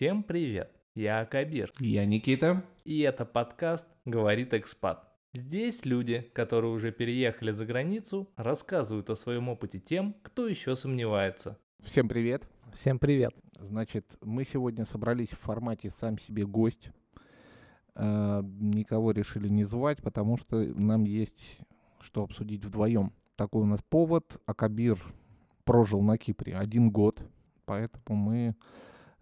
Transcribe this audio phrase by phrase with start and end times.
[0.00, 0.72] Всем привет!
[0.94, 1.70] Я Акабир.
[1.78, 2.64] Я Никита.
[2.86, 5.06] И это подкаст «Говорит экспат».
[5.34, 11.58] Здесь люди, которые уже переехали за границу, рассказывают о своем опыте тем, кто еще сомневается.
[11.80, 12.48] Всем привет.
[12.72, 13.34] Всем привет.
[13.58, 16.88] Значит, мы сегодня собрались в формате «Сам себе гость».
[17.94, 21.58] Э, никого решили не звать, потому что нам есть
[22.00, 23.12] что обсудить вдвоем.
[23.36, 24.40] Такой у нас повод.
[24.46, 24.98] Акабир
[25.64, 27.22] прожил на Кипре один год,
[27.66, 28.56] поэтому мы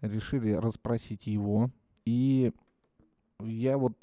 [0.01, 1.69] решили расспросить его.
[2.05, 2.51] И
[3.41, 3.95] я вот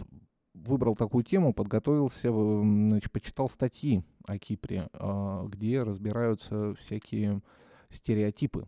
[0.54, 7.42] выбрал такую тему, подготовился, значит, почитал статьи о Кипре, а, где разбираются всякие
[7.90, 8.66] стереотипы.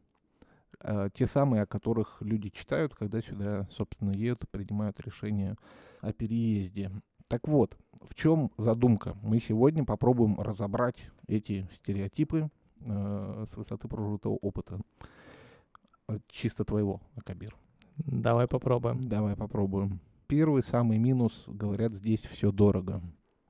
[0.81, 5.57] А, те самые, о которых люди читают, когда сюда, собственно, едут, принимают решение
[6.01, 6.91] о переезде.
[7.29, 9.17] Так вот, в чем задумка?
[9.23, 12.49] Мы сегодня попробуем разобрать эти стереотипы
[12.81, 14.81] э, с высоты прожитого опыта.
[16.29, 17.57] Чисто твоего, Акабир.
[17.99, 19.09] Давай попробуем.
[19.09, 20.01] Давай попробуем.
[20.27, 23.03] Первый самый минус, говорят, здесь все дорого.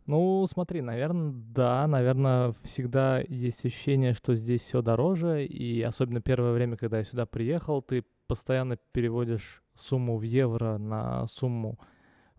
[0.06, 6.53] Ну, смотри, наверное, да, наверное, всегда есть ощущение, что здесь все дороже, и особенно первое
[6.53, 11.79] время, когда я сюда приехал, ты постоянно переводишь сумму в евро на сумму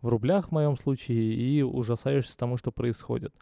[0.01, 3.35] в рублях в моем случае и ужасаешься тому, что происходит.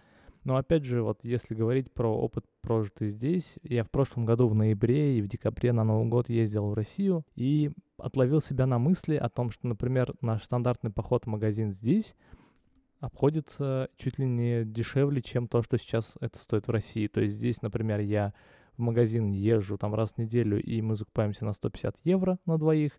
[0.47, 4.55] Но опять же, вот если говорить про опыт прожитый здесь, я в прошлом году в
[4.55, 9.15] ноябре и в декабре на Новый год ездил в Россию и отловил себя на мысли
[9.15, 12.15] о том, что, например, наш стандартный поход в магазин здесь
[13.01, 17.07] обходится чуть ли не дешевле, чем то, что сейчас это стоит в России.
[17.07, 18.33] То есть здесь, например, я
[18.77, 22.93] в магазин езжу там раз в неделю, и мы закупаемся на 150 евро на двоих.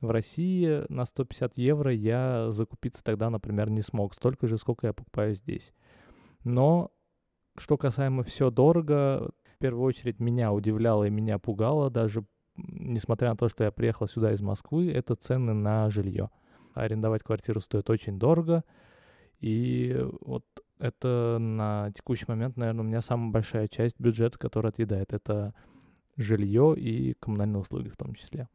[0.00, 4.14] В России на 150 евро я закупиться тогда, например, не смог.
[4.14, 5.74] Столько же, сколько я покупаю здесь.
[6.44, 6.90] Но
[7.56, 12.24] что касаемо все дорого, в первую очередь меня удивляло и меня пугало, даже
[12.56, 16.30] несмотря на то, что я приехал сюда из Москвы, это цены на жилье.
[16.74, 18.64] Арендовать квартиру стоит очень дорого,
[19.40, 20.44] и вот
[20.78, 25.12] это на текущий момент, наверное, у меня самая большая часть бюджета, которая отъедает.
[25.12, 25.54] Это
[26.16, 28.48] жилье и коммунальные услуги в том числе.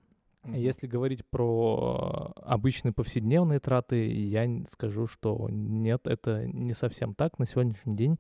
[0.45, 7.39] Если говорить про обычные повседневные траты, я скажу, что нет, это не совсем так.
[7.39, 8.15] На сегодняшний день,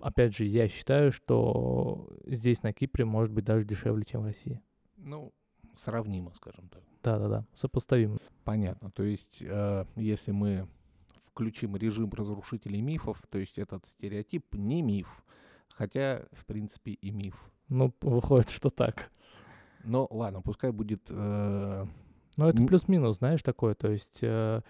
[0.00, 4.60] опять же, я считаю, что здесь, на Кипре, может быть даже дешевле, чем в России.
[4.96, 5.32] Ну,
[5.76, 6.82] сравнимо, скажем так.
[7.02, 8.18] Да-да-да, сопоставимо.
[8.44, 8.90] Понятно.
[8.90, 10.68] То есть, э, если мы
[11.24, 15.24] включим режим разрушителей мифов, то есть этот стереотип не миф,
[15.72, 17.36] хотя, в принципе, и миф.
[17.68, 19.10] Ну, выходит, что так.
[19.84, 21.02] Но ладно, пускай будет...
[21.08, 21.86] Э,
[22.36, 23.74] ну, это плюс-минус, знаешь, такое.
[23.74, 24.60] То есть э,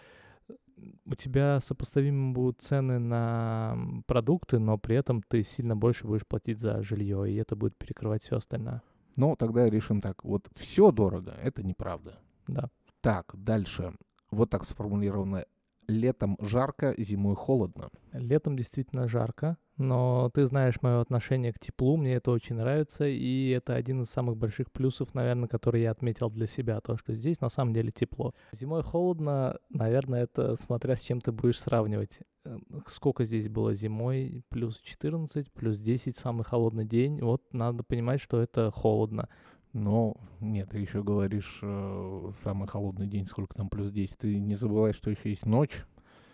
[1.05, 6.61] у тебя сопоставимы будут цены на продукты, но при этом ты сильно больше будешь платить
[6.61, 8.83] за жилье, и это будет перекрывать все остальное.
[9.17, 10.22] Ну, тогда решим так.
[10.25, 12.19] Вот все дорого, это неправда.
[12.47, 12.69] Да.
[13.00, 13.94] Так, дальше.
[14.31, 15.47] Вот так сформулировано.
[15.88, 17.91] Летом жарко, зимой холодно.
[18.12, 23.50] Летом действительно жарко, но ты знаешь мое отношение к теплу, мне это очень нравится, и
[23.50, 27.41] это один из самых больших плюсов, наверное, который я отметил для себя, то, что здесь
[27.41, 28.34] на самом деле тепло.
[28.52, 32.20] Зимой холодно, наверное, это смотря с чем ты будешь сравнивать.
[32.46, 34.44] Э, сколько здесь было зимой?
[34.48, 37.20] Плюс 14, плюс 10, самый холодный день.
[37.20, 39.28] Вот надо понимать, что это холодно.
[39.76, 44.16] Но нет, ты еще говоришь э, самый холодный день, сколько там плюс 10.
[44.16, 45.84] Ты не забывай, что еще есть ночь.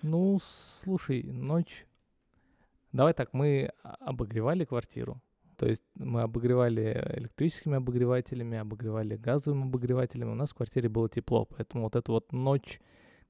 [0.03, 1.87] Ну, слушай, ночь
[2.93, 5.21] Давай так, мы обогревали квартиру.
[5.57, 10.31] То есть мы обогревали электрическими обогревателями, обогревали газовыми обогревателями.
[10.31, 12.81] У нас в квартире было тепло, поэтому вот эту вот ночь,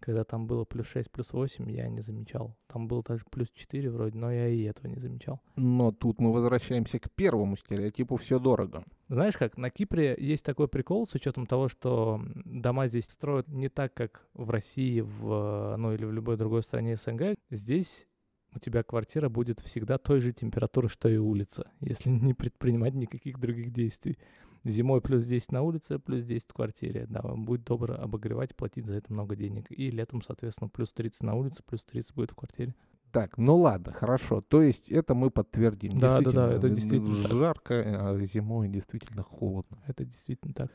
[0.02, 2.56] когда там было плюс 6, плюс 8, я не замечал.
[2.66, 5.40] Там было даже плюс 4 вроде, но я и этого не замечал.
[5.56, 8.84] Но тут мы возвращаемся к первому стереотипу «все дорого».
[9.08, 13.68] Знаешь как, на Кипре есть такой прикол с учетом того, что дома здесь строят не
[13.68, 17.36] так, как в России, в, ну или в любой другой стране СНГ.
[17.50, 18.08] Здесь
[18.54, 23.38] у тебя квартира будет всегда той же температуры, что и улица, если не предпринимать никаких
[23.38, 24.18] других действий.
[24.64, 27.06] Зимой плюс 10 на улице, плюс 10 в квартире.
[27.08, 29.66] Да, будь добр обогревать, платить за это много денег.
[29.70, 32.74] И летом, соответственно, плюс 30 на улице, плюс 30 будет в квартире.
[33.10, 34.40] Так, ну ладно, хорошо.
[34.40, 35.98] То есть это мы подтвердим.
[35.98, 38.00] Да, да, да, это действительно жарко, так.
[38.00, 39.78] а зимой действительно холодно.
[39.86, 40.70] Это действительно так.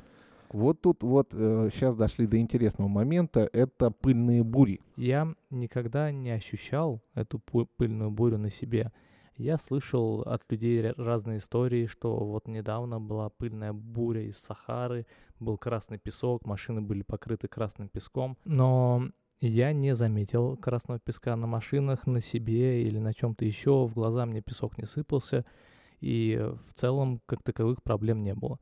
[0.50, 4.80] Вот тут вот э, сейчас дошли до интересного момента, это пыльные бури.
[4.96, 8.92] Я никогда не ощущал эту пыльную бурю на себе.
[9.38, 15.06] Я слышал от людей разные истории, что вот недавно была пыльная буря из Сахары,
[15.40, 21.46] был красный песок, машины были покрыты красным песком, но я не заметил красного песка на
[21.46, 25.46] машинах, на себе или на чем-то еще, в глаза мне песок не сыпался,
[26.00, 28.60] и в целом как таковых проблем не было.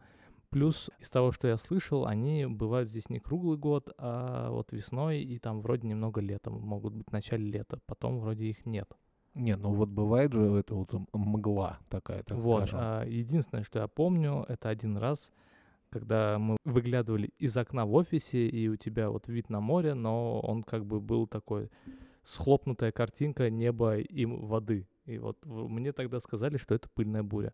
[0.50, 5.22] Плюс из того, что я слышал, они бывают здесь не круглый год, а вот весной
[5.22, 8.92] и там вроде немного летом, могут быть в начале лета, потом вроде их нет.
[9.36, 12.80] Не, ну вот бывает же это вот мгла такая, так Вот, скажем.
[12.82, 15.32] а, единственное, что я помню, это один раз,
[15.90, 20.40] когда мы выглядывали из окна в офисе, и у тебя вот вид на море, но
[20.40, 21.70] он как бы был такой
[22.24, 24.88] схлопнутая картинка неба и воды.
[25.06, 27.54] И вот мне тогда сказали, что это пыльная буря.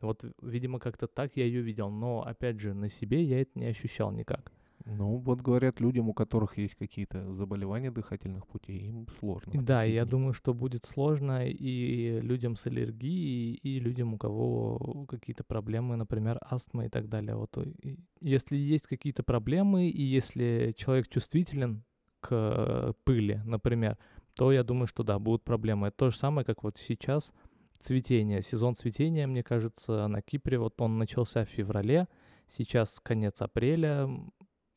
[0.00, 3.66] Вот, видимо, как-то так я ее видел, но, опять же, на себе я это не
[3.66, 4.52] ощущал никак.
[4.90, 9.52] Ну, вот говорят, людям, у которых есть какие-то заболевания дыхательных путей, им сложно.
[9.62, 15.44] Да, я думаю, что будет сложно и людям с аллергией, и людям, у кого какие-то
[15.44, 17.36] проблемы, например, астма и так далее.
[17.36, 21.84] Вот э, если есть какие-то проблемы, и если человек чувствителен
[22.20, 23.98] к пыли, например,
[24.34, 25.88] то я думаю, что да, будут проблемы.
[25.88, 27.32] Это то же самое, как вот сейчас
[27.78, 28.42] цветение.
[28.42, 32.08] Сезон цветения, мне кажется, на Кипре, вот он начался в феврале,
[32.48, 34.08] сейчас конец апреля,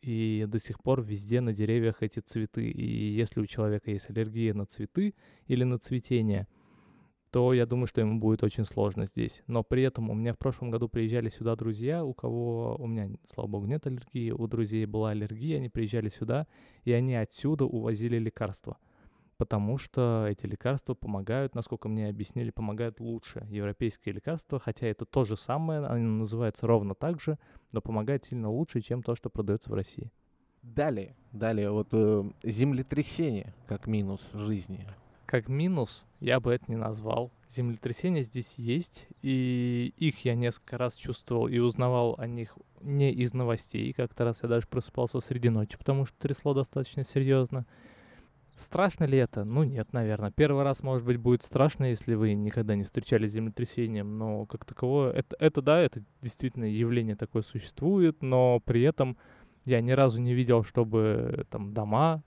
[0.01, 2.69] и до сих пор везде на деревьях эти цветы.
[2.69, 5.13] И если у человека есть аллергия на цветы
[5.47, 6.47] или на цветение,
[7.31, 9.41] то я думаю, что ему будет очень сложно здесь.
[9.47, 13.09] Но при этом у меня в прошлом году приезжали сюда друзья, у кого, у меня,
[13.33, 16.45] слава богу, нет аллергии, у друзей была аллергия, они приезжали сюда,
[16.83, 18.77] и они отсюда увозили лекарства.
[19.41, 23.47] Потому что эти лекарства помогают, насколько мне объяснили, помогают лучше.
[23.49, 27.39] Европейские лекарства, хотя это то же самое, они называются ровно так же,
[27.71, 30.11] но помогает сильно лучше, чем то, что продается в России.
[30.61, 34.85] Далее, далее, вот э, землетрясение как минус жизни.
[35.25, 37.31] Как минус я бы это не назвал.
[37.49, 43.33] Землетрясения здесь есть, и их я несколько раз чувствовал и узнавал о них не из
[43.33, 43.91] новостей.
[43.93, 47.65] Как-то раз я даже просыпался среди ночи, потому что трясло достаточно серьезно.
[48.61, 49.43] Страшно ли это?
[49.43, 50.29] Ну нет, наверное.
[50.29, 54.65] Первый раз, может быть, будет страшно, если вы никогда не встречались с землетрясением, но как
[54.65, 59.17] таковое, это, это да, это действительно явление такое существует, но при этом
[59.65, 62.21] я ни разу не видел, чтобы там дома,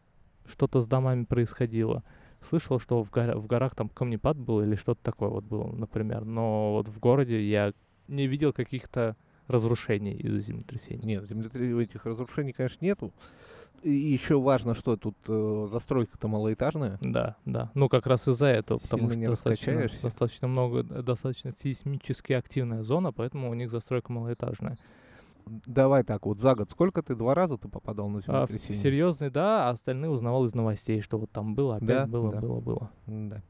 [0.44, 2.02] что-то с домами происходило.
[2.48, 6.24] Слышал, что в, гора- в горах там камнепад был или что-то такое вот было, например,
[6.24, 7.72] но вот в городе я
[8.08, 9.16] не видел каких-то
[9.46, 11.06] разрушений из-за землетрясений.
[11.06, 13.12] Нет, землетрясений этих разрушений, конечно, нету.
[13.84, 16.98] И еще важно, что тут э, застройка-то малоэтажная.
[17.02, 17.70] Да, да.
[17.74, 22.82] Ну, как раз из-за этого, потому Сильно что достаточно, достаточно много, э, достаточно сейсмически активная
[22.82, 24.78] зона, поэтому у них застройка малоэтажная.
[25.66, 28.82] Давай так, вот за год сколько ты, два раза ты попадал на А, землетрясение?
[28.82, 32.40] серьезный, да, а остальные узнавал из новостей, что вот там было, опять Да, было, да.
[32.40, 32.90] было, было.
[33.06, 33.42] Да.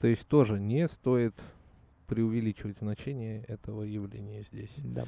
[0.00, 1.36] То есть тоже не стоит
[2.08, 4.72] преувеличивать значение этого явления здесь.
[4.78, 5.04] Да.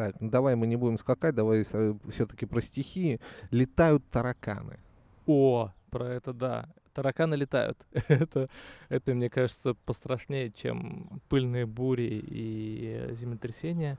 [0.00, 3.20] Так, ну давай мы не будем скакать, давай все-таки про стихии.
[3.50, 4.78] Летают тараканы.
[5.26, 6.70] О, про это да.
[6.94, 7.76] Тараканы летают.
[8.08, 8.48] это,
[8.88, 13.98] это, мне кажется, пострашнее, чем пыльные бури и землетрясения.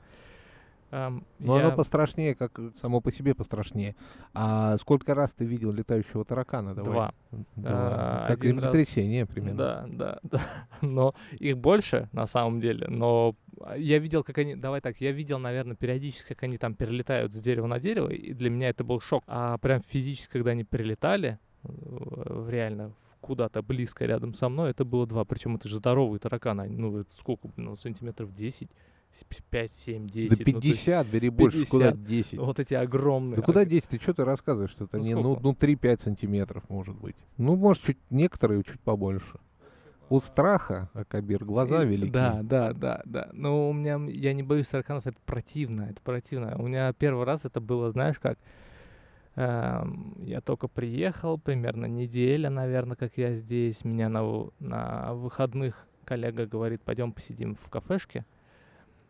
[0.94, 3.96] Ам, Но я- оно пострашнее, как само по себе пострашнее.
[4.34, 6.74] А сколько раз ты видел летающего таракана?
[6.74, 6.92] Давай.
[6.92, 7.14] Два.
[7.30, 7.44] Два.
[7.64, 9.56] А, как один раз- землетрясение примерно.
[9.56, 10.40] Да, да, да.
[10.82, 12.86] Но их больше, на самом деле.
[12.88, 14.54] Но а, я видел, как они...
[14.54, 18.34] Давай так, я видел, наверное, периодически, как они там перелетают с дерева на дерево, и
[18.34, 19.24] для меня это был шок.
[19.26, 22.92] А прям физически, когда они перелетали, в- реально
[23.22, 25.24] куда-то близко рядом со мной, это было два.
[25.24, 26.62] Причем это же здоровые тараканы.
[26.62, 28.68] они, Ну, это сколько, ну, сантиметров 10,
[29.50, 30.30] 5, 7, 10.
[30.30, 32.08] Да ну, то есть 50, бери больше, куда 50.
[32.08, 32.38] 10?
[32.38, 33.36] вот эти огромные.
[33.36, 33.88] Да куда а, 10?
[33.88, 34.74] Ты что ты рассказываешь?
[34.78, 37.16] Это Ну, не, ну, ну 3-5 сантиметров может быть.
[37.36, 39.38] Ну, может, чуть некоторые чуть побольше.
[40.08, 42.10] От страха, Акабир, глаза И- велики.
[42.10, 43.30] Да, да, да, да.
[43.32, 46.56] Но у меня, я не боюсь тараканов, это противно, это противно.
[46.58, 48.38] У меня первый раз это было, знаешь как,
[49.36, 53.84] эм, я только приехал, примерно неделя, наверное, как я здесь.
[53.84, 58.26] Меня на, на выходных коллега говорит, пойдем посидим в кафешке.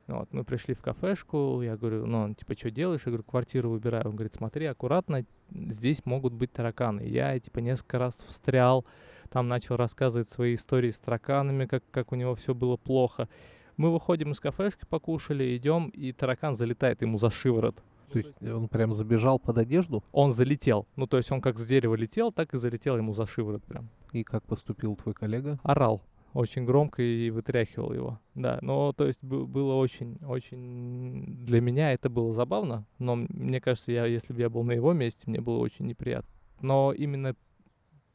[0.09, 3.02] Вот, мы пришли в кафешку, я говорю, ну, он, типа, что делаешь?
[3.06, 4.06] Я говорю, квартиру выбираю.
[4.06, 7.02] Он говорит, смотри, аккуратно, здесь могут быть тараканы.
[7.02, 8.85] Я, типа, несколько раз встрял,
[9.30, 13.28] там начал рассказывать свои истории с тараканами, как, как у него все было плохо.
[13.76, 17.76] Мы выходим из кафешки, покушали, идем, и таракан залетает ему за шиворот.
[18.12, 20.04] То есть он прям забежал под одежду?
[20.12, 20.87] Он залетел.
[20.97, 23.88] Ну, то есть он как с дерева летел, так и залетел ему за шиворот прям.
[24.12, 25.59] И как поступил твой коллега?
[25.62, 26.02] Орал
[26.33, 28.21] очень громко и вытряхивал его.
[28.35, 31.45] Да, но то есть бы- было очень, очень...
[31.45, 34.93] Для меня это было забавно, но мне кажется, я, если бы я был на его
[34.93, 36.31] месте, мне было очень неприятно.
[36.61, 37.35] Но именно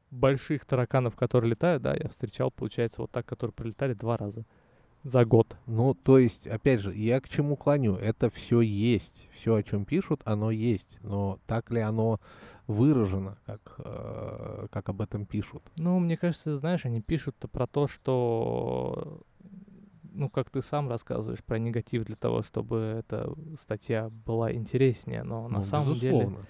[0.09, 4.45] больших тараканов, которые летают, да, я встречал, получается, вот так, которые прилетали два раза
[5.03, 5.55] за год.
[5.67, 7.95] Ну, то есть, опять же, я к чему клоню?
[7.95, 9.27] Это все есть.
[9.33, 10.99] Все, о чем пишут, оно есть.
[11.01, 12.19] Но так ли оно
[12.67, 15.63] выражено, как, э, как об этом пишут?
[15.77, 19.21] Ну, мне кажется, знаешь, они пишут про то, что
[20.13, 25.47] ну, как ты сам рассказываешь про негатив для того, чтобы эта статья была интереснее, но
[25.47, 26.45] на Ну, самом деле, безусловно.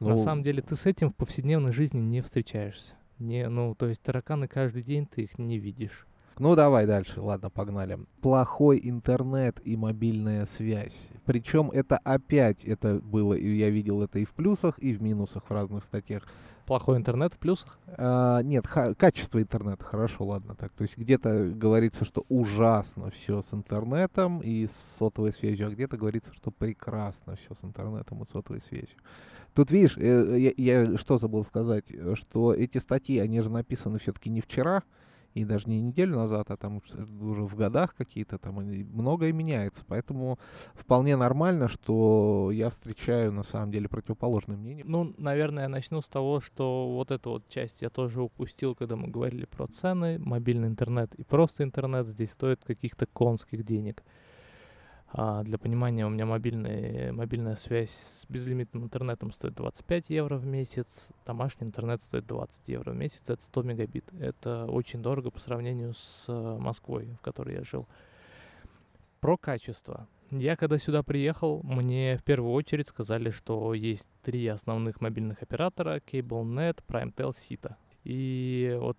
[0.00, 2.94] на Ну, самом деле ты с этим в повседневной жизни не встречаешься.
[3.20, 6.06] Не, ну, то есть тараканы каждый день ты их не видишь.
[6.38, 7.98] Ну давай дальше, ладно, погнали.
[8.20, 10.96] Плохой интернет и мобильная связь.
[11.24, 15.44] Причем это опять, это было, и я видел это и в плюсах, и в минусах
[15.48, 16.24] в разных статьях.
[16.66, 17.78] Плохой интернет в плюсах.
[17.86, 20.72] А, нет, качество интернета, хорошо, ладно так.
[20.72, 25.96] То есть где-то говорится, что ужасно все с интернетом и с сотовой связью, а где-то
[25.96, 28.98] говорится, что прекрасно все с интернетом и сотовой связью.
[29.52, 33.98] Тут видишь, э, я, я что забыл сказать, э, что эти статьи, они же написаны
[34.00, 34.82] все-таки не вчера,
[35.34, 36.80] и даже не неделю назад, а там
[37.20, 39.84] уже в годах какие-то, там многое меняется.
[39.86, 40.38] Поэтому
[40.74, 44.84] вполне нормально, что я встречаю на самом деле противоположное мнение.
[44.86, 48.96] Ну, наверное, я начну с того, что вот эту вот часть я тоже упустил, когда
[48.96, 50.18] мы говорили про цены.
[50.18, 54.02] Мобильный интернет и просто интернет здесь стоит каких-то конских денег.
[55.16, 60.44] А для понимания, у меня мобильный, мобильная связь с безлимитным интернетом стоит 25 евро в
[60.44, 64.04] месяц, домашний интернет стоит 20 евро в месяц, это 100 мегабит.
[64.18, 67.86] Это очень дорого по сравнению с э, Москвой, в которой я жил.
[69.20, 70.08] Про качество.
[70.32, 76.00] Я когда сюда приехал, мне в первую очередь сказали, что есть три основных мобильных оператора,
[76.00, 77.76] CableNet, PrimeTel, Sita.
[78.02, 78.98] И вот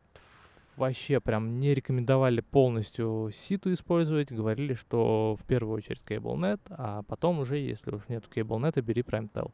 [0.77, 7.39] вообще прям не рекомендовали полностью ситу использовать, говорили, что в первую очередь CableNet, а потом
[7.39, 9.51] уже, если уж нет CableNet, бери PrimeTel.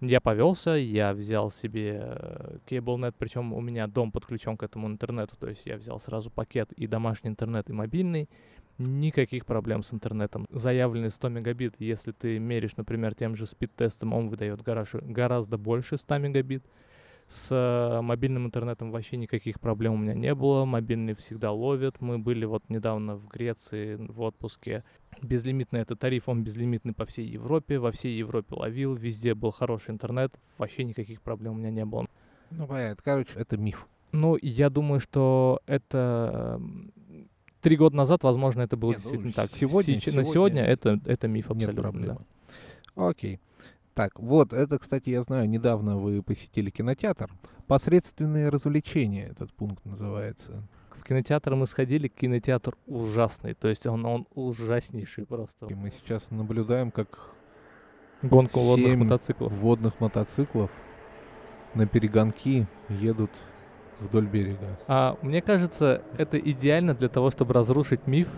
[0.00, 5.34] Я повелся, я взял себе э, CableNet, причем у меня дом подключен к этому интернету,
[5.36, 8.28] то есть я взял сразу пакет и домашний интернет, и мобильный.
[8.78, 10.46] Никаких проблем с интернетом.
[10.50, 15.98] Заявленный 100 мегабит, если ты меришь, например, тем же спид-тестом, он выдает гораздо, гораздо больше
[15.98, 16.64] 100 мегабит.
[17.28, 20.64] С э, мобильным интернетом вообще никаких проблем у меня не было.
[20.64, 22.00] Мобильный всегда ловит.
[22.00, 24.82] Мы были вот недавно в Греции в отпуске.
[25.22, 27.78] Безлимитный это тариф, он безлимитный по всей Европе.
[27.78, 30.32] Во всей Европе ловил, везде был хороший интернет.
[30.56, 32.06] Вообще никаких проблем у меня не было.
[32.50, 33.86] Ну, понятно, короче, это миф.
[34.12, 36.58] Ну, я думаю, что это
[37.60, 39.50] три года назад, возможно, это было Не, ну, действительно так.
[39.50, 41.82] сегодня- Сеч- На сегодня сегодня это, это миф Нет абсолютно.
[41.82, 42.18] проблемы.
[42.96, 43.08] да.
[43.08, 43.38] Окей.
[43.98, 47.28] Так, вот, это, кстати, я знаю, недавно вы посетили кинотеатр.
[47.66, 50.62] Посредственные развлечения этот пункт называется.
[50.94, 53.54] В кинотеатр мы сходили, кинотеатр ужасный.
[53.54, 55.66] То есть он, он ужаснейший просто.
[55.66, 57.34] И мы сейчас наблюдаем, как
[58.22, 59.52] Гонку водных мотоциклов.
[59.54, 60.70] водных мотоциклов
[61.74, 63.32] на перегонки едут
[63.98, 64.78] вдоль берега.
[64.86, 68.28] А мне кажется, это идеально для того, чтобы разрушить миф.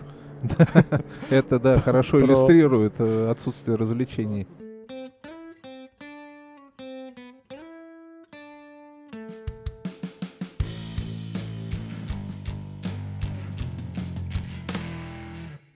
[1.29, 4.47] Это, да, хорошо иллюстрирует э, отсутствие развлечений.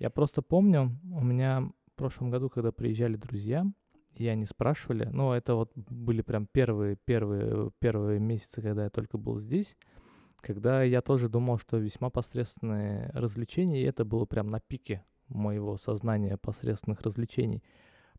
[0.06, 3.66] Я просто помню, у меня в прошлом году, когда приезжали друзья,
[4.14, 9.18] и они спрашивали, ну, это вот были прям первые, первые, первые месяцы, когда я только
[9.18, 9.76] был здесь,
[10.42, 15.76] когда я тоже думал, что весьма посредственные развлечения, и это было прям на пике моего
[15.76, 17.64] сознания посредственных развлечений.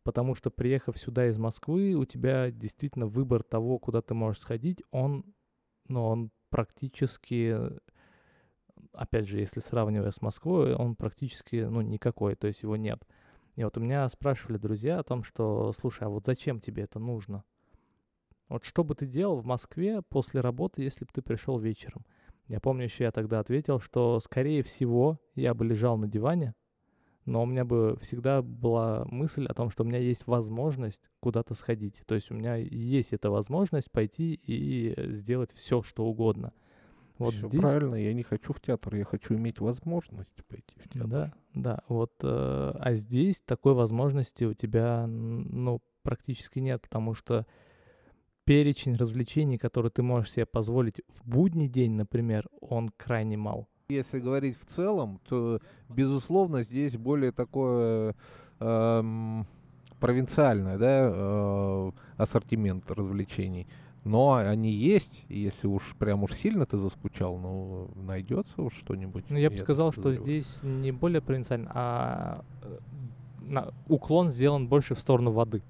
[0.02, 4.82] Потому что, приехав сюда из Москвы, у тебя действительно выбор того, куда ты можешь сходить,
[4.90, 5.24] он,
[5.86, 7.56] ну, он практически,
[8.96, 13.02] опять же, если сравнивая с Москвой, он практически, ну, никакой, то есть его нет.
[13.54, 16.98] И вот у меня спрашивали друзья о том, что, слушай, а вот зачем тебе это
[16.98, 17.44] нужно?
[18.48, 22.04] Вот что бы ты делал в Москве после работы, если бы ты пришел вечером?
[22.48, 26.54] Я помню еще, я тогда ответил, что, скорее всего, я бы лежал на диване,
[27.24, 31.54] но у меня бы всегда была мысль о том, что у меня есть возможность куда-то
[31.54, 32.02] сходить.
[32.06, 36.52] То есть у меня есть эта возможность пойти и сделать все, что угодно.
[37.18, 37.60] Вот Всё здесь...
[37.60, 41.08] правильно, я не хочу в театр, я хочу иметь возможность пойти в театр.
[41.08, 41.80] Да, да.
[41.88, 47.46] Вот, э, а здесь такой возможности у тебя, ну, практически нет, потому что
[48.44, 53.68] перечень развлечений, которые ты можешь себе позволить в будний день, например, он крайне мал.
[53.88, 58.14] Если говорить в целом, то, безусловно, здесь более такое
[58.60, 59.46] эм,
[60.00, 63.68] провинциальное, да, э, ассортимент развлечений.
[64.06, 69.24] Но они есть, и если уж прям уж сильно ты заскучал, ну, найдется уж что-нибудь.
[69.28, 72.78] Ну, я бы сказал, что здесь не более провинциально, а э,
[73.40, 75.60] на- уклон сделан больше в сторону воды.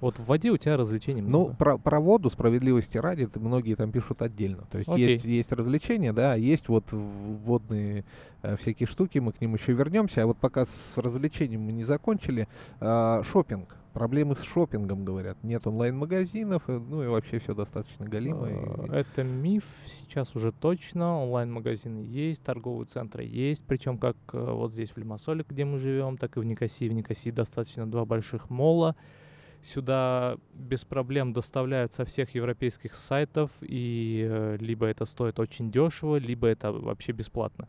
[0.00, 1.54] Вот в воде у тебя развлечений Ну, много.
[1.54, 4.64] про, про воду, справедливости ради, многие там пишут отдельно.
[4.70, 5.10] То есть Окей.
[5.12, 8.06] есть, есть развлечения, да, а есть вот водные
[8.42, 10.22] э, всякие штуки, мы к ним еще вернемся.
[10.22, 12.48] А вот пока с развлечением мы не закончили,
[12.80, 13.76] шопинг.
[13.92, 15.36] Проблемы с шопингом, говорят.
[15.42, 18.48] Нет онлайн-магазинов, э, ну и вообще все достаточно галимо.
[18.48, 21.22] Э, Это миф, сейчас уже точно.
[21.22, 23.64] Онлайн-магазины есть, торговые центры есть.
[23.66, 26.88] Причем как э, вот здесь в Лимассоле, где мы живем, так и в Никосии.
[26.88, 28.96] В Никосии достаточно два больших мола.
[29.62, 36.16] Сюда без проблем доставляют со всех европейских сайтов, и э, либо это стоит очень дешево,
[36.16, 37.68] либо это вообще бесплатно.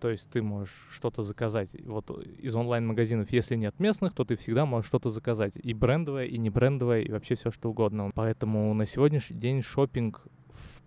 [0.00, 3.30] То есть ты можешь что-то заказать вот из онлайн-магазинов.
[3.30, 5.52] Если нет местных, то ты всегда можешь что-то заказать.
[5.56, 8.10] И брендовое, и не брендовое, и вообще все что угодно.
[8.14, 10.26] Поэтому на сегодняшний день шопинг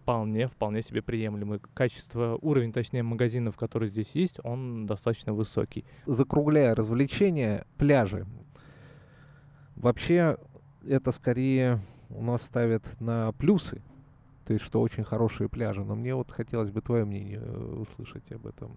[0.01, 1.59] вполне, вполне себе приемлемый.
[1.73, 5.85] Качество, уровень, точнее, магазинов, которые здесь есть, он достаточно высокий.
[6.05, 8.25] Закругляя развлечения, пляжи.
[9.75, 10.37] Вообще,
[10.87, 13.81] это скорее у нас ставят на плюсы.
[14.45, 15.83] То есть, что очень хорошие пляжи.
[15.83, 18.71] Но мне вот хотелось бы твое мнение э, услышать об этом.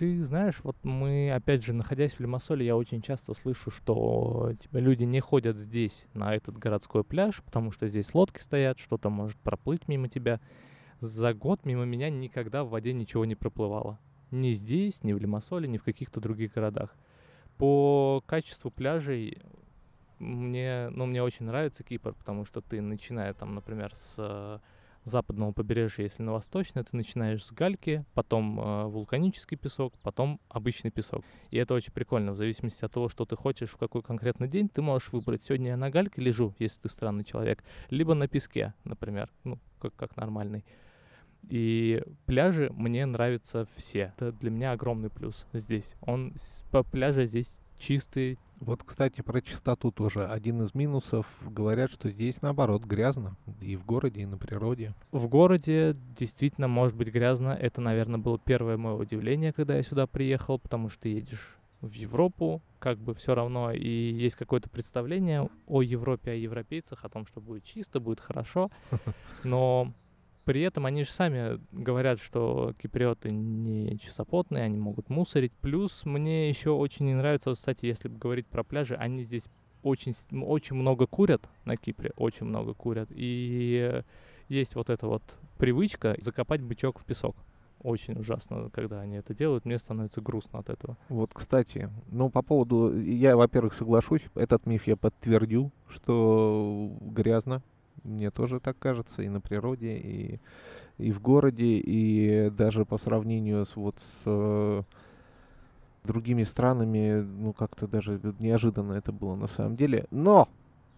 [0.00, 4.78] Ты знаешь, вот мы, опять же, находясь в Лимассоле, я очень часто слышу, что типа,
[4.78, 9.36] люди не ходят здесь, на этот городской пляж, потому что здесь лодки стоят, что-то может
[9.40, 10.40] проплыть мимо тебя.
[11.02, 13.98] За год мимо меня никогда в воде ничего не проплывало.
[14.30, 16.96] Ни здесь, ни в Лимассоле, ни в каких-то других городах.
[17.58, 19.42] По качеству пляжей
[20.18, 24.60] мне, ну, мне очень нравится Кипр, потому что ты, начиная там, например, с э,
[25.10, 30.90] западного побережья, если на восточное, ты начинаешь с гальки, потом э, вулканический песок, потом обычный
[30.90, 31.24] песок.
[31.50, 32.32] И это очень прикольно.
[32.32, 35.42] В зависимости от того, что ты хочешь в какой конкретный день, ты можешь выбрать.
[35.42, 39.94] Сегодня я на гальке лежу, если ты странный человек, либо на песке, например, ну, как,
[39.96, 40.64] как нормальный.
[41.48, 44.12] И пляжи мне нравятся все.
[44.16, 45.94] Это для меня огромный плюс здесь.
[46.00, 46.34] Он
[46.70, 48.38] по пляжи здесь чистый.
[48.60, 50.26] Вот, кстати, про чистоту тоже.
[50.26, 51.26] Один из минусов.
[51.42, 53.36] Говорят, что здесь, наоборот, грязно.
[53.60, 54.94] И в городе, и на природе.
[55.10, 57.48] В городе действительно может быть грязно.
[57.48, 62.60] Это, наверное, было первое мое удивление, когда я сюда приехал, потому что едешь в Европу,
[62.78, 67.40] как бы все равно, и есть какое-то представление о Европе, о европейцах, о том, что
[67.40, 68.70] будет чисто, будет хорошо,
[69.44, 69.92] но
[70.50, 75.52] при этом они же сами говорят, что киприоты не чистоплотные, они могут мусорить.
[75.60, 79.44] Плюс мне еще очень не нравится, вот, кстати, если говорить про пляжи, они здесь
[79.84, 83.10] очень, очень много курят на Кипре, очень много курят.
[83.12, 84.02] И
[84.48, 85.22] есть вот эта вот
[85.56, 87.36] привычка закопать бычок в песок.
[87.80, 89.64] Очень ужасно, когда они это делают.
[89.64, 90.98] Мне становится грустно от этого.
[91.10, 92.92] Вот, кстати, ну, по поводу...
[93.00, 94.22] Я, во-первых, соглашусь.
[94.34, 97.62] Этот миф я подтвердю, что грязно.
[98.04, 99.22] Мне тоже так кажется.
[99.22, 100.40] И на природе, и,
[100.98, 104.82] и в городе, и даже по сравнению с вот с э,
[106.04, 110.06] другими странами, ну, как-то даже неожиданно это было на самом деле.
[110.10, 110.48] Но!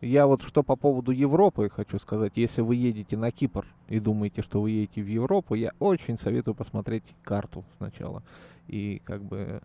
[0.00, 2.33] Я вот что по поводу Европы хочу сказать.
[2.35, 6.57] Если вы едете на Кипр и думаете, что вы едете в Европу, я очень советую
[6.57, 8.24] посмотреть карту сначала.
[8.66, 9.62] И как бы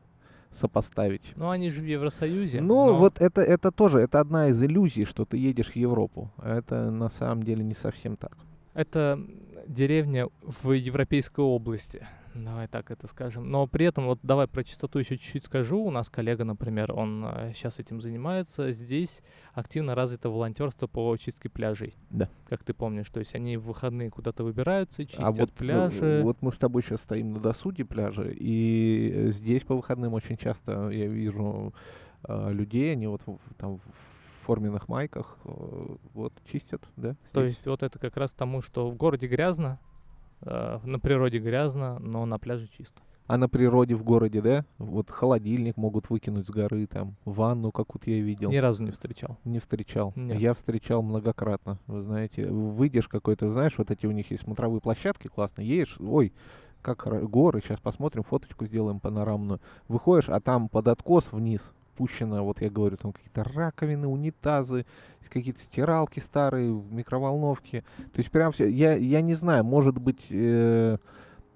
[0.52, 1.34] сопоставить.
[1.36, 2.62] Ну, они же в Евросоюзе.
[2.62, 6.32] Ну, но вот это, это тоже, это одна из иллюзий, что ты едешь в Европу.
[6.38, 8.38] А Это на самом деле не совсем так.
[8.74, 9.20] Это
[9.68, 12.08] деревня в Европейской области.
[12.44, 13.50] Давай так это скажем.
[13.50, 15.80] Но при этом, вот давай про чистоту еще чуть-чуть скажу.
[15.80, 18.72] У нас коллега, например, он сейчас этим занимается.
[18.72, 19.22] Здесь
[19.54, 21.96] активно развито волонтерство по очистке пляжей.
[22.10, 22.30] Да.
[22.48, 23.10] Как ты помнишь.
[23.10, 26.22] То есть они в выходные куда-то выбираются, чистят а вот, э, пляжи.
[26.24, 30.38] вот мы с тобой сейчас стоим на досуге пляжа, и э, здесь по выходным очень
[30.38, 31.74] часто я вижу
[32.24, 33.22] э, людей, они вот
[33.58, 33.82] там в
[34.46, 37.16] форменных майках э, вот чистят, да?
[37.34, 37.58] То здесь.
[37.58, 39.87] есть вот это как раз тому, что в городе грязно, э,
[40.42, 43.02] на природе грязно, но на пляже чисто.
[43.28, 44.66] А на природе в городе, да?
[44.78, 48.50] Вот холодильник могут выкинуть с горы, там, ванну какую-то я видел.
[48.50, 49.38] Ни разу не встречал.
[49.44, 50.14] Не встречал.
[50.16, 50.40] Нет.
[50.40, 51.78] Я встречал многократно.
[51.88, 56.32] Вы знаете, выйдешь какой-то, знаешь, вот эти у них есть смотровые площадки классные, едешь, ой,
[56.82, 59.60] как горы, сейчас посмотрим, фоточку сделаем панорамную.
[59.90, 64.86] Выходишь, а там под откос вниз пущено, вот я говорю, там какие-то раковины, унитазы,
[65.30, 67.84] какие-то стиралки старые, микроволновки.
[68.14, 70.98] То есть прям все, я, я не знаю, может быть, э,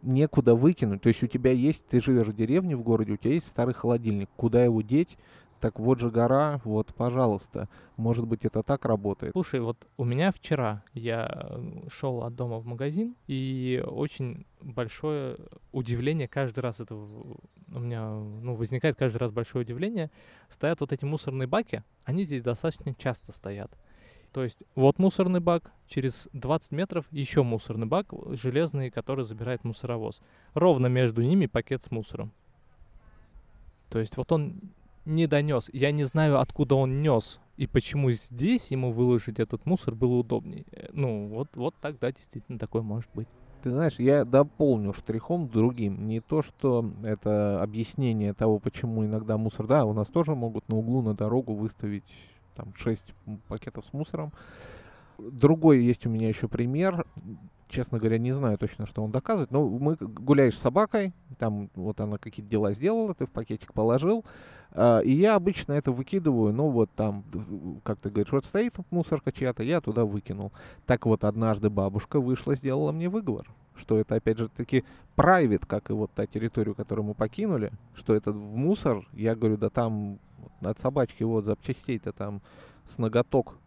[0.02, 1.02] некуда выкинуть.
[1.02, 3.74] То есть у тебя есть, ты живешь в деревне в городе, у тебя есть старый
[3.74, 4.30] холодильник.
[4.36, 5.18] Куда его деть?
[5.62, 7.70] Так вот же гора, вот, пожалуйста.
[7.96, 9.34] Может быть, это так работает.
[9.34, 15.38] Слушай, вот у меня вчера я шел от дома в магазин, и очень большое
[15.72, 20.10] удивление каждый раз это у меня ну, возникает каждый раз большое удивление.
[20.50, 23.72] Стоят вот эти мусорные баки, они здесь достаточно часто стоят.
[24.34, 30.22] То есть вот мусорный бак, через 20 метров еще мусорный бак железный, который забирает мусоровоз.
[30.56, 32.32] Ровно между ними пакет с мусором.
[33.90, 34.72] То есть вот он
[35.06, 35.70] не донес.
[35.74, 40.66] Я не знаю, откуда он нес и почему здесь ему выложить этот мусор было удобнее.
[40.72, 43.28] Э, Ну, вот, вот тогда действительно такое может быть.
[43.62, 46.08] Ты знаешь, я дополню штрихом другим.
[46.08, 49.68] Не то, что это объяснение того, почему иногда мусор...
[49.68, 52.12] Да, у нас тоже могут на углу, на дорогу выставить
[52.56, 53.14] там 6
[53.48, 54.32] пакетов с мусором.
[55.20, 57.06] Другой есть у меня еще пример.
[57.72, 59.50] Честно говоря, не знаю точно, что он доказывает.
[59.52, 64.26] Но мы гуляешь с собакой, там вот она какие-то дела сделала, ты в пакетик положил.
[64.74, 67.26] Uh, и я обычно это выкидываю, ну вот там,
[67.84, 70.54] как ты говоришь, вот стоит мусорка чья-то, я туда выкинул.
[70.86, 74.86] Так вот, однажды бабушка вышла, сделала мне выговор, что это опять же таки
[75.18, 79.58] private, как и вот та территорию, которую мы покинули, что это в мусор, я говорю,
[79.58, 80.20] да там
[80.62, 82.42] от собачки вот запчастей-то там
[82.88, 83.58] с ноготок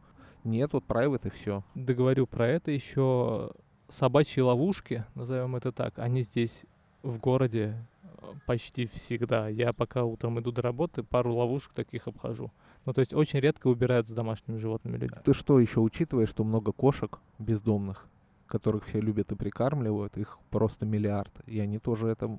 [0.45, 1.65] нет, вот private и все.
[1.75, 3.51] Договорю про это еще
[3.89, 6.65] собачьи ловушки, назовем это так, они здесь
[7.03, 9.49] в городе э, почти всегда.
[9.49, 12.51] Я пока утром иду до работы, пару ловушек таких обхожу.
[12.87, 15.15] Ну, то есть очень редко убирают с домашними животными люди.
[15.25, 18.07] Ты что еще учитываешь, что много кошек бездомных,
[18.47, 22.31] которых все любят и прикармливают, их просто миллиард, и они тоже это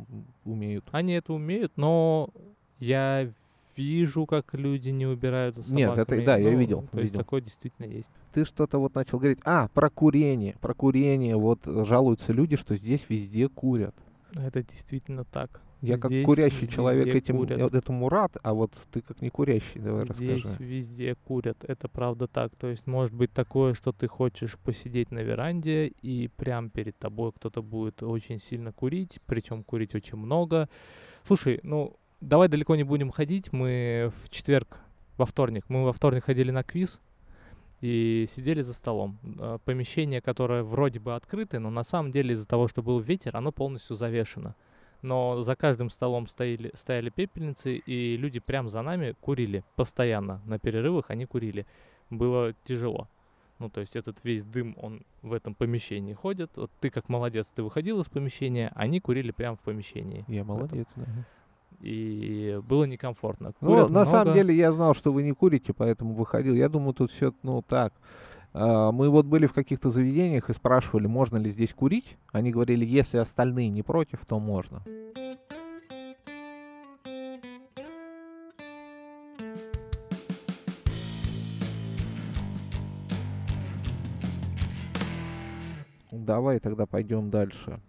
[0.43, 0.85] умеют.
[0.91, 2.29] Они это умеют, но
[2.79, 3.31] я
[3.77, 5.85] вижу, как люди не убирают за собаками.
[5.85, 6.81] Нет, это да, ну, я видел.
[6.81, 7.01] То видел.
[7.01, 8.09] есть такое действительно есть.
[8.33, 9.39] Ты что-то вот начал говорить.
[9.43, 10.55] А, про курение.
[10.61, 11.35] Про курение.
[11.35, 13.95] Вот жалуются люди, что здесь везде курят.
[14.33, 15.61] Это действительно так.
[15.81, 17.73] Я здесь как курящий человек этим, курят.
[17.73, 20.63] этому рад, а вот ты как не курящий, давай здесь расскажи.
[20.63, 22.55] везде курят, это правда так.
[22.55, 27.33] То есть может быть такое, что ты хочешь посидеть на веранде, и прям перед тобой
[27.33, 30.69] кто-то будет очень сильно курить, причем курить очень много.
[31.27, 33.53] Слушай, ну давай далеко не будем ходить.
[33.53, 34.79] Мы в четверг,
[35.17, 36.99] во вторник, мы во вторник ходили на квиз
[37.81, 39.17] и сидели за столом.
[39.39, 43.37] Э, помещение, которое вроде бы открытое, но на самом деле из-за того, что был ветер,
[43.37, 44.55] оно полностью завешено.
[45.01, 50.41] Но за каждым столом стояли, стояли пепельницы, и люди прямо за нами курили постоянно.
[50.45, 51.67] На перерывах они курили.
[52.09, 53.07] Было тяжело.
[53.59, 56.49] Ну, то есть этот весь дым, он в этом помещении ходит.
[56.55, 60.25] Вот ты как молодец, ты выходил из помещения, они курили прямо в помещении.
[60.27, 61.05] Я молодец, да
[61.85, 63.53] и было некомфортно.
[63.61, 66.55] Ну, Курят ну, на самом деле я знал, что вы не курите, поэтому выходил.
[66.55, 67.93] Я думаю, тут все, ну, так.
[68.53, 72.17] Uh, мы вот были в каких-то заведениях и спрашивали, можно ли здесь курить.
[72.31, 74.81] Они говорили, если остальные не против, то можно.
[86.11, 87.79] Давай тогда пойдем дальше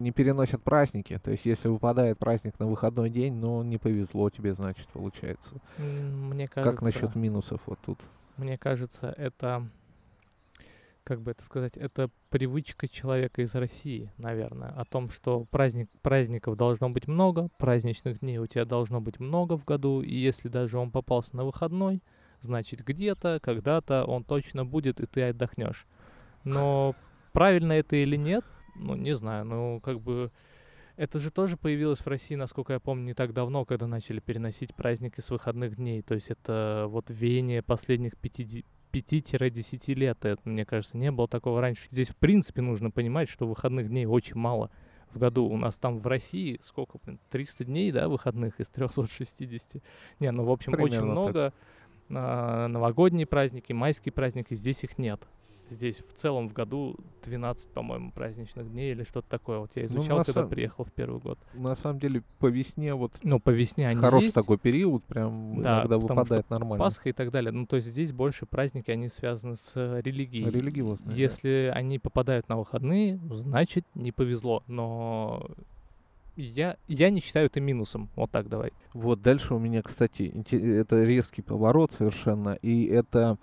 [0.00, 1.20] не переносят праздники.
[1.22, 5.60] То есть, если выпадает праздник на выходной день, ну, не повезло тебе, значит, получается.
[5.78, 6.72] Мне кажется...
[6.72, 7.98] Как насчет минусов вот тут?
[8.36, 9.68] Мне кажется, это...
[11.04, 11.76] Как бы это сказать?
[11.76, 18.20] Это привычка человека из России, наверное, о том, что праздник, праздников должно быть много, праздничных
[18.20, 22.02] дней у тебя должно быть много в году, и если даже он попался на выходной,
[22.42, 25.86] значит, где-то, когда-то он точно будет, и ты отдохнешь.
[26.44, 26.94] Но
[27.32, 28.44] правильно это или нет,
[28.80, 30.30] ну, не знаю, ну, как бы...
[30.96, 34.74] Это же тоже появилось в России, насколько я помню, не так давно, когда начали переносить
[34.74, 36.02] праздники с выходных дней.
[36.02, 40.24] То есть это вот веяние последних 5-10 лет.
[40.24, 41.86] Это, мне кажется, не было такого раньше.
[41.90, 44.70] Здесь, в принципе, нужно понимать, что выходных дней очень мало
[45.14, 45.46] в году.
[45.46, 49.82] У нас там в России сколько, блин, 300 дней, да, выходных из 360.
[50.18, 51.54] Не, ну, в общем, Примерно очень много.
[52.10, 55.26] А, новогодние праздники, майские праздники, здесь их нет
[55.70, 59.58] здесь в целом в году 12, по-моему, праздничных дней или что-то такое.
[59.58, 60.50] Вот я ну, изучал, ну, когда сам...
[60.50, 61.38] приехал в первый год.
[61.54, 63.12] На самом деле по весне вот.
[63.22, 64.34] Ну по весне они хороший есть.
[64.34, 66.84] такой период, прям да, иногда выпадает нормально.
[66.84, 67.52] Пасха и так далее.
[67.52, 70.50] Ну то есть здесь больше праздники они связаны с э, религией.
[70.50, 71.16] Религиозные.
[71.16, 71.78] Если да.
[71.78, 74.62] они попадают на выходные, значит не повезло.
[74.66, 75.50] Но
[76.36, 78.08] я, я не считаю это минусом.
[78.16, 78.72] Вот так давай.
[78.94, 83.38] Вот дальше у меня, кстати, это резкий поворот совершенно, и это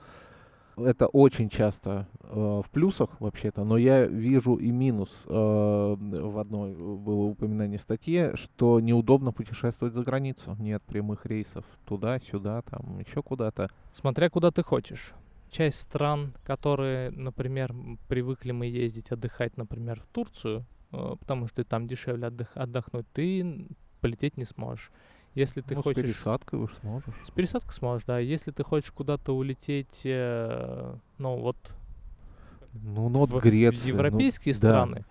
[0.77, 5.09] это очень часто э, в плюсах вообще-то, но я вижу и минус.
[5.25, 10.55] Э, в одной было упоминание в статье, что неудобно путешествовать за границу.
[10.59, 13.69] Нет прямых рейсов туда-сюда, там еще куда-то.
[13.93, 15.13] Смотря куда ты хочешь.
[15.49, 17.73] Часть стран, которые, например,
[18.07, 23.67] привыкли мы ездить отдыхать, например, в Турцию, э, потому что там дешевле отдых- отдохнуть, ты
[24.01, 24.91] полететь не сможешь.
[25.37, 25.99] Если ты ну, хочешь...
[25.99, 27.13] С пересадкой уж сможешь.
[27.23, 28.17] С пересадкой сможешь, да.
[28.17, 31.57] Если ты хочешь куда-то улететь, э, ну вот...
[32.73, 33.79] Ну, ну вот в, Греция.
[33.79, 35.05] В европейские ну, страны.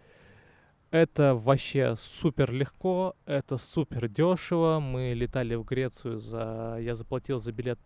[0.91, 0.99] Да.
[0.99, 4.81] Это вообще супер легко, это супер дешево.
[4.81, 6.79] Мы летали в Грецию за...
[6.81, 7.79] Я заплатил за билет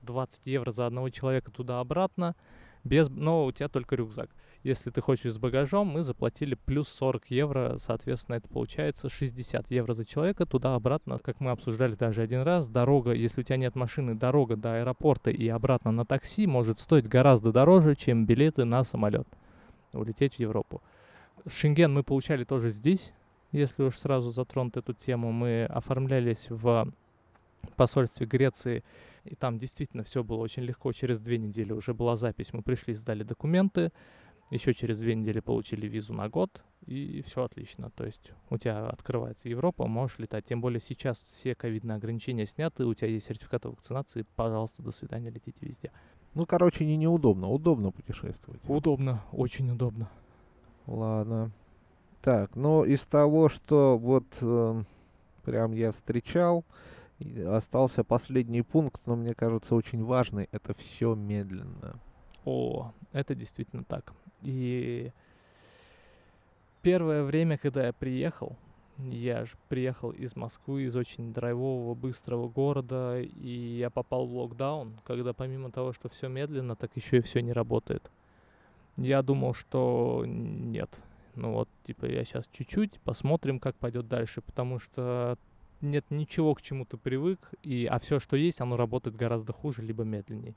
[0.00, 2.34] 20 евро за одного человека туда-обратно.
[2.84, 3.08] Без...
[3.08, 4.30] Но у тебя только рюкзак.
[4.62, 9.92] Если ты хочешь с багажом, мы заплатили плюс 40 евро, соответственно, это получается 60 евро
[9.92, 12.66] за человека туда-обратно, как мы обсуждали даже один раз.
[12.66, 17.06] Дорога, если у тебя нет машины, дорога до аэропорта и обратно на такси может стоить
[17.06, 19.28] гораздо дороже, чем билеты на самолет.
[19.92, 20.82] Улететь в Европу.
[21.46, 23.12] Шенген мы получали тоже здесь,
[23.52, 25.30] если уж сразу затронуть эту тему.
[25.30, 26.90] Мы оформлялись в
[27.76, 28.82] посольстве Греции,
[29.24, 30.92] и там действительно все было очень легко.
[30.92, 32.52] Через две недели уже была запись.
[32.52, 33.92] Мы пришли, сдали документы,
[34.50, 37.90] еще через две недели получили визу на год, и все отлично.
[37.90, 40.44] То есть у тебя открывается Европа, можешь летать.
[40.44, 45.30] Тем более сейчас все ковидные ограничения сняты, у тебя есть сертификат вакцинации, пожалуйста, до свидания,
[45.30, 45.90] летите везде.
[46.34, 48.60] Ну, короче, не неудобно, удобно путешествовать.
[48.68, 50.10] Удобно, очень удобно.
[50.86, 51.52] Ладно.
[52.20, 54.82] Так, ну из того, что вот э,
[55.44, 56.64] прям я встречал,
[57.46, 60.48] остался последний пункт, но мне кажется очень важный.
[60.52, 61.98] Это все медленно.
[62.44, 64.12] О, это действительно так.
[64.42, 65.10] И
[66.82, 68.56] первое время, когда я приехал,
[68.98, 74.94] я же приехал из Москвы, из очень драйвового, быстрого города, и я попал в локдаун,
[75.04, 78.10] когда помимо того, что все медленно, так еще и все не работает.
[78.96, 80.90] Я думал, что нет.
[81.34, 85.36] Ну вот, типа, я сейчас чуть-чуть посмотрим, как пойдет дальше, потому что
[85.84, 89.82] нет ничего, к чему ты привык, и, а все, что есть, оно работает гораздо хуже,
[89.82, 90.54] либо медленнее.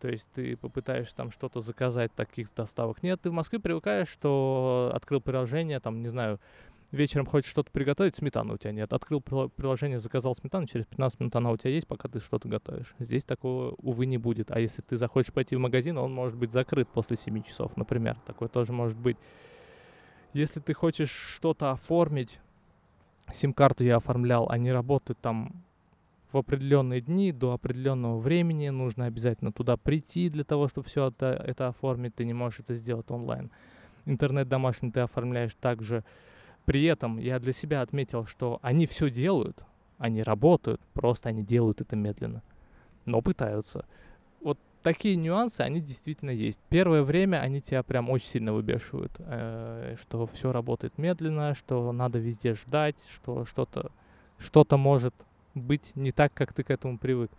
[0.00, 3.20] То есть ты попытаешься там что-то заказать, таких доставок нет.
[3.22, 6.38] Ты в Москве привыкаешь, что открыл приложение, там, не знаю,
[6.92, 8.92] вечером хочешь что-то приготовить, сметаны у тебя нет.
[8.92, 12.94] Открыл приложение, заказал сметану, через 15 минут она у тебя есть, пока ты что-то готовишь.
[12.98, 14.50] Здесь такого, увы, не будет.
[14.50, 18.18] А если ты захочешь пойти в магазин, он может быть закрыт после 7 часов, например.
[18.26, 19.16] Такое тоже может быть.
[20.32, 22.38] Если ты хочешь что-то оформить,
[23.34, 25.52] сим-карту я оформлял, они работают там
[26.32, 31.40] в определенные дни, до определенного времени, нужно обязательно туда прийти для того, чтобы все это,
[31.44, 33.50] это оформить, ты не можешь это сделать онлайн.
[34.04, 36.04] Интернет домашний ты оформляешь также
[36.66, 39.64] при этом я для себя отметил, что они все делают,
[39.98, 42.42] они работают, просто они делают это медленно,
[43.06, 43.86] но пытаются.
[44.86, 46.60] Такие нюансы, они действительно есть.
[46.68, 52.20] Первое время они тебя прям очень сильно выбешивают, э, что все работает медленно, что надо
[52.20, 53.90] везде ждать, что что-то
[54.38, 55.12] что-то может
[55.56, 57.32] быть не так, как ты к этому привык.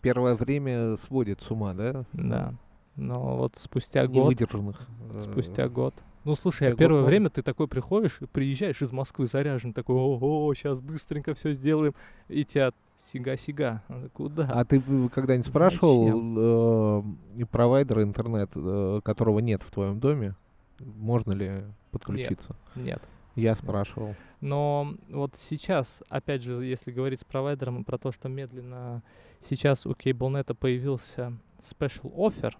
[0.00, 2.06] Первое время сводит с ума, да?
[2.14, 2.54] Да.
[2.96, 4.30] Но вот спустя год...
[4.30, 4.80] Невыдержанных.
[5.20, 9.96] Спустя год ну, слушай, а первое время ты такой приходишь, приезжаешь из Москвы заряжен, такой,
[9.96, 11.94] ого, сейчас быстренько все сделаем,
[12.28, 13.82] и тебя сига-сига.
[14.12, 14.48] Куда?
[14.50, 14.80] А ты
[15.12, 17.02] когда-нибудь спрашивал
[17.38, 20.34] э, провайдера интернет, э, которого нет в твоем доме,
[20.78, 22.56] можно ли подключиться?
[22.74, 22.86] Нет.
[22.86, 23.02] нет.
[23.36, 24.14] Я спрашивал.
[24.40, 29.02] Но вот сейчас, опять же, если говорить с провайдером про то, что медленно
[29.40, 31.32] сейчас у CableNet появился
[31.62, 32.52] special offer,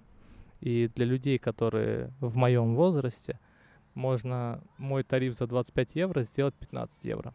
[0.61, 3.39] и для людей, которые в моем возрасте–
[3.95, 7.35] можно мой тариф за 25 евро сделать 15 евро.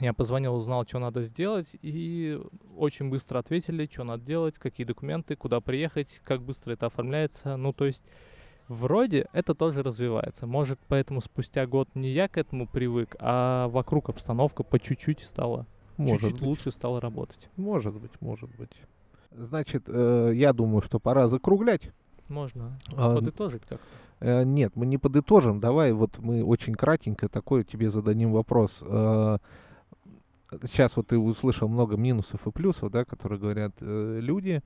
[0.00, 2.40] Я позвонил, узнал, что надо сделать, и
[2.76, 7.56] очень быстро ответили, что надо делать, какие документы, куда приехать, как быстро это оформляется.
[7.56, 8.02] Ну, то есть,
[8.68, 10.46] вроде это тоже развивается.
[10.46, 15.66] Может, поэтому спустя год не я к этому привык, а вокруг обстановка по чуть-чуть стала,
[15.96, 16.48] может чуть-чуть быть.
[16.48, 17.48] лучше стала работать.
[17.56, 18.72] Может быть, может быть.
[19.30, 21.90] Значит, э, я думаю, что пора закруглять.
[22.28, 23.86] Можно а, подытожить как-то.
[24.20, 25.60] Э, нет, мы не подытожим.
[25.60, 28.78] Давай вот мы очень кратенько такой тебе зададим вопрос.
[28.82, 29.38] Э,
[30.62, 34.62] сейчас вот ты услышал много минусов и плюсов, да, которые говорят э, люди.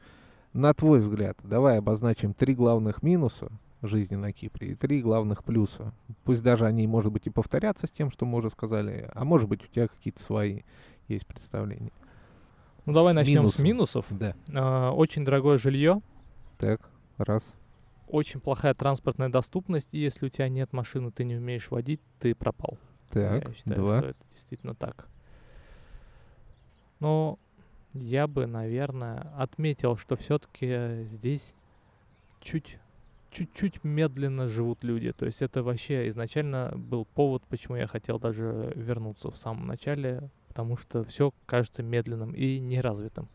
[0.53, 3.49] На твой взгляд, давай обозначим три главных минуса
[3.83, 5.93] жизни на Кипре и три главных плюса.
[6.25, 9.49] Пусть даже они, может быть, и повторятся с тем, что мы уже сказали, а может
[9.49, 10.63] быть, у тебя какие-то свои
[11.09, 11.93] есть представления.
[12.87, 13.61] Ну, давай с начнем минусом.
[13.61, 14.07] с минусов.
[14.11, 14.35] Да.
[14.55, 16.01] А, очень дорогое жилье.
[16.59, 17.43] Так, раз
[18.09, 22.35] очень плохая транспортная доступность, и если у тебя нет машины, ты не умеешь водить, ты
[22.35, 22.79] пропал.
[23.11, 23.99] Так, я считаю, два.
[23.99, 25.09] что это действительно так.
[27.01, 27.39] Но
[27.93, 31.55] я бы, наверное, отметил, что все-таки здесь
[32.41, 32.79] чуть
[33.31, 35.13] чуть-чуть медленно живут люди.
[35.13, 40.31] То есть это вообще изначально был повод, почему я хотел даже вернуться в самом начале,
[40.49, 43.29] потому что все кажется медленным и неразвитым.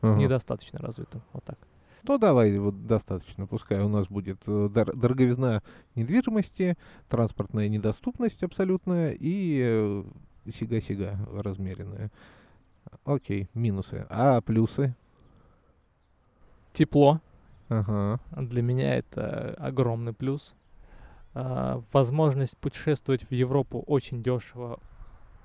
[0.00, 0.16] Ага.
[0.16, 1.22] Недостаточно развитым.
[1.32, 1.58] Вот так.
[2.04, 3.48] Ну, давай, вот достаточно.
[3.48, 5.62] Пускай у нас будет э, дор- дороговизна
[5.96, 6.76] недвижимости,
[7.08, 10.04] транспортная недоступность абсолютная и э,
[10.52, 12.12] сига-сига размеренная.
[13.06, 14.04] Окей, минусы.
[14.10, 14.94] А плюсы?
[16.72, 17.20] Тепло.
[17.68, 18.18] Ага.
[18.36, 20.54] Для меня это огромный плюс.
[21.32, 24.80] А, возможность путешествовать в Европу очень дешево.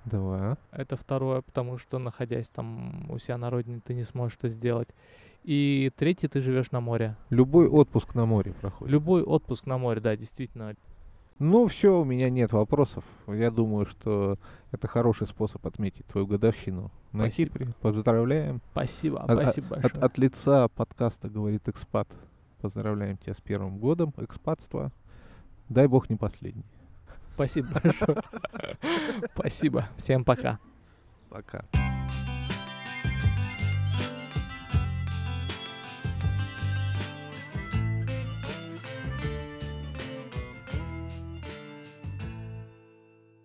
[0.05, 0.57] Два.
[0.71, 4.89] Это второе, потому что находясь там у себя на родине, ты не сможешь это сделать.
[5.43, 7.15] И третий, ты живешь на море.
[7.29, 8.91] Любой отпуск на море проходит.
[8.91, 10.73] Любой отпуск на море, да, действительно.
[11.41, 13.03] Ну, все, у меня нет вопросов.
[13.25, 14.37] Я думаю, что
[14.71, 17.51] это хороший способ отметить твою годовщину на спасибо.
[17.51, 17.73] Кипре.
[17.81, 18.61] Поздравляем.
[18.73, 19.93] Спасибо, от, спасибо большое.
[19.95, 22.07] От, от лица подкаста говорит экспат.
[22.61, 24.91] Поздравляем тебя с первым годом экспатства.
[25.67, 26.65] Дай бог не последний.
[27.33, 28.17] Спасибо большое.
[29.33, 29.89] Спасибо.
[29.97, 30.59] Всем пока.
[31.31, 31.65] Пока.